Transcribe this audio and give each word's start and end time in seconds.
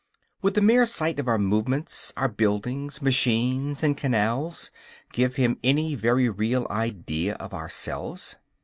Would 0.41 0.55
the 0.55 0.63
mere 0.63 0.87
sight 0.87 1.19
of 1.19 1.27
our 1.27 1.37
movements, 1.37 2.11
our 2.17 2.27
buildings, 2.27 3.03
machines 3.03 3.83
and 3.83 3.95
canals, 3.95 4.71
give 5.13 5.35
him 5.35 5.59
any 5.63 5.93
very 5.93 6.27
real 6.27 6.65
idea 6.71 7.35
of 7.35 7.53
ourselves? 7.53 8.35